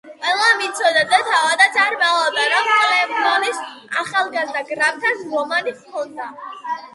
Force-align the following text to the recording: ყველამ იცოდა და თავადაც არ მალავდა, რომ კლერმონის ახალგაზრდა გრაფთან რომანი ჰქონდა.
ყველამ 0.21 0.61
იცოდა 0.67 1.01
და 1.09 1.19
თავადაც 1.27 1.75
არ 1.83 1.97
მალავდა, 2.03 2.45
რომ 2.53 2.69
კლერმონის 2.71 3.61
ახალგაზრდა 4.05 4.65
გრაფთან 4.73 5.23
რომანი 5.37 5.77
ჰქონდა. 5.77 6.33